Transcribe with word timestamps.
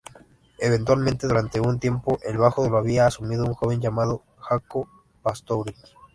Eventualmente, 0.57 1.27
durante 1.27 1.61
un 1.61 1.79
tiempo, 1.79 2.17
el 2.23 2.39
bajo 2.39 2.67
lo 2.67 2.79
había 2.79 3.05
asumido 3.05 3.45
un 3.45 3.53
joven 3.53 3.79
llamado 3.81 4.23
Jaco 4.39 4.89
Pastorius. 5.21 5.95